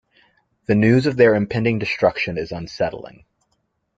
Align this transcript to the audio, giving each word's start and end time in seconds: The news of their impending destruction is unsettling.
The 0.65 0.73
news 0.73 1.05
of 1.05 1.15
their 1.15 1.35
impending 1.35 1.77
destruction 1.77 2.39
is 2.39 2.51
unsettling. 2.51 3.23